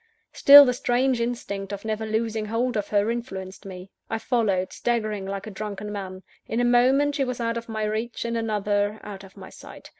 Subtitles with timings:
[0.33, 3.91] Still, the strange instinct of never losing hold of her, influenced me.
[4.09, 6.23] I followed, staggering like a drunken man.
[6.47, 9.89] In a moment, she was out of my reach; in another, out of my sight.